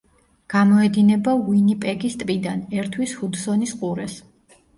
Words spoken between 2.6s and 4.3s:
ერთვის ჰუდსონის ყურეს.